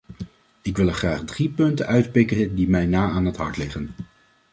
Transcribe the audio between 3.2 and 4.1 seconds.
het hart liggen.